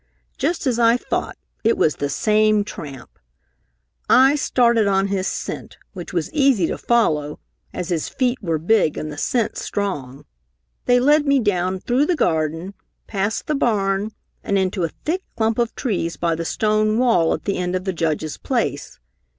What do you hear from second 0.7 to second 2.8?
I thought, it was the same